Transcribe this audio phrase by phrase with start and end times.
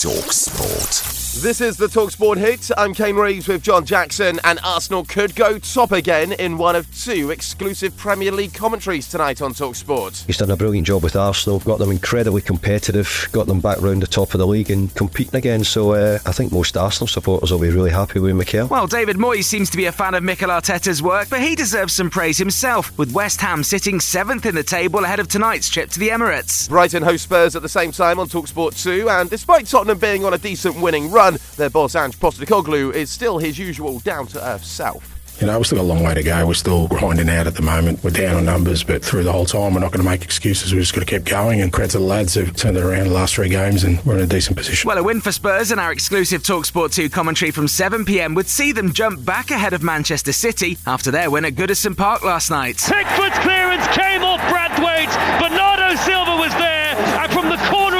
[0.00, 1.18] Talk Sport.
[1.42, 2.70] This is the Talksport hit.
[2.76, 6.92] I'm Kane Reeves with John Jackson, and Arsenal could go top again in one of
[7.00, 10.24] two exclusive Premier League commentaries tonight on Talksport.
[10.26, 14.02] He's done a brilliant job with Arsenal, got them incredibly competitive, got them back round
[14.02, 15.62] the top of the league and competing again.
[15.62, 18.66] So uh, I think most Arsenal supporters will be really happy with Mikel.
[18.66, 21.92] Well, David Moyes seems to be a fan of Mikel Arteta's work, but he deserves
[21.92, 25.90] some praise himself, with West Ham sitting seventh in the table ahead of tonight's trip
[25.90, 26.68] to the Emirates.
[26.68, 30.34] Brighton host Spurs at the same time on Talksport 2, and despite Tottenham being on
[30.34, 35.14] a decent winning run, their boss Ange Postecoglou is still his usual down-to-earth self.
[35.40, 36.44] You know, we've still got a long way to go.
[36.44, 38.02] We're still grinding out at the moment.
[38.02, 40.74] We're down on numbers, but through the whole time, we're not going to make excuses.
[40.74, 41.60] We're just going to keep going.
[41.60, 44.16] And credit to the lads who've turned it around the last three games, and we're
[44.16, 44.88] in a decent position.
[44.88, 48.72] Well, a win for Spurs and our exclusive Talksport 2 commentary from 7pm would see
[48.72, 52.78] them jump back ahead of Manchester City after their win at Goodison Park last night.
[52.78, 55.14] Pickford's clearance came off Branthwaite.
[55.38, 57.97] Bernardo Silva was there, and from the corner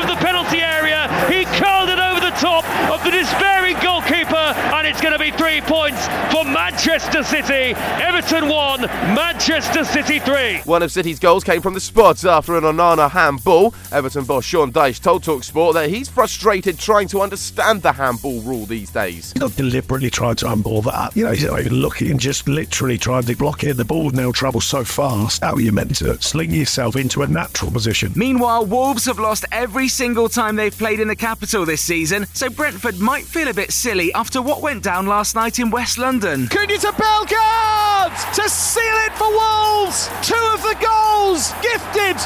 [2.39, 7.75] top of the despairing goalkeeper, and it's going to be three points for Manchester City.
[7.77, 10.58] Everton 1, Manchester City 3.
[10.58, 13.75] One of City's goals came from the spot after an Onana handball.
[13.91, 18.67] Everton boss Sean Dyche told Talksport that he's frustrated trying to understand the handball rule
[18.67, 19.33] these days.
[19.33, 21.17] He's not deliberately trying to unball that.
[21.17, 23.77] You know, he's not even looking and just literally tried to block it.
[23.77, 25.42] The ball now travels so fast.
[25.42, 28.12] How are you meant to sling yourself into a natural position?
[28.14, 32.48] Meanwhile, Wolves have lost every single time they've played in the capital this season, so
[32.48, 36.47] Brentford might feel a bit silly after what went down last night in West London.
[36.48, 40.08] Cunha to Bellegarde to seal it for Wolves.
[40.23, 42.17] Two of the goals gifted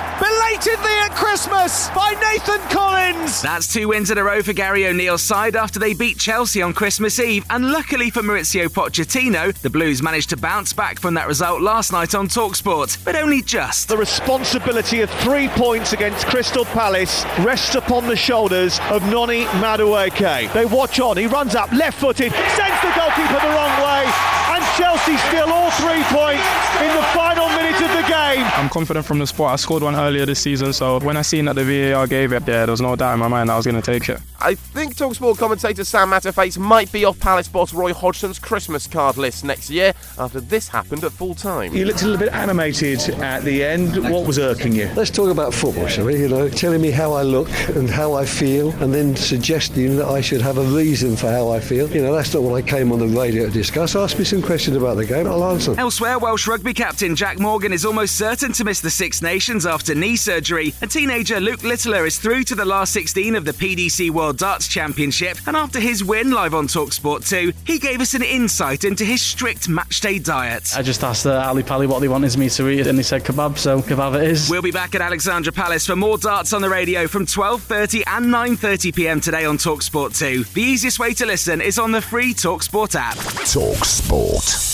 [0.52, 3.40] belatedly at Christmas by Nathan Collins.
[3.40, 6.74] That's two wins in a row for Gary O'Neill's side after they beat Chelsea on
[6.74, 11.26] Christmas Eve, and luckily for Maurizio Pochettino, the Blues managed to bounce back from that
[11.26, 13.88] result last night on Talksport, but only just.
[13.88, 20.52] The responsibility of three points against Crystal Palace rests upon the shoulders of Noni Madueke.
[20.52, 24.04] They watch on, he runs up left footed, sends the goalkeeper the wrong way,
[24.52, 26.44] and Chelsea steal all three points
[26.82, 28.44] in the final minute of the game.
[28.54, 29.52] I'm confident from the spot.
[29.52, 32.42] I scored one earlier this season, so when I seen that the VAR gave it,
[32.42, 34.20] yeah, there was no doubt in my mind I was going to take it.
[34.40, 39.16] I think Talksport commentator Sam Matterface might be off Palace boss Roy Hodgson's Christmas card
[39.16, 41.72] list next year after this happened at full time.
[41.74, 43.96] You looked a little bit animated at the end.
[44.10, 44.90] What was irking you?
[44.94, 46.20] Let's talk about football, shall we?
[46.20, 50.06] You know, telling me how I look and how I feel, and then suggesting that
[50.06, 51.90] I should have a reason for how I feel.
[51.90, 53.96] You know, that's not what I came on the radio to discuss.
[53.96, 55.78] Ask me some questions about the game, I'll answer.
[55.78, 59.94] Elsewhere, Welsh rugby captain Jac Morgan is almost certain to miss the Six Nations after
[59.94, 64.10] knee surgery, and teenager Luke Littler is through to the last 16 of the PDC
[64.10, 65.38] World Darts Championship.
[65.46, 69.22] And after his win live on Talksport 2, he gave us an insight into his
[69.22, 69.68] strict
[70.02, 70.76] matchday diet.
[70.76, 73.24] I just asked uh, Ally Pally what they wanted me to eat, and he said
[73.24, 74.50] kebab, so kebab it is.
[74.50, 78.26] We'll be back at Alexandra Palace for more darts on the radio from 12:30 and
[78.26, 79.20] 9:30 p.m.
[79.20, 80.44] today on Talksport 2.
[80.44, 83.16] The easiest way to listen is on the free Talksport app.
[83.16, 84.70] Talksport.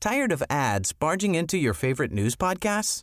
[0.00, 3.00] Tired of ads barging into your favorite news podcasts?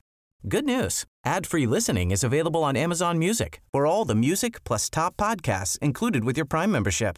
[0.48, 1.06] Good news.
[1.26, 6.24] Ad-free listening is available on Amazon Music for all the music plus top podcasts included
[6.24, 7.18] with your Prime membership.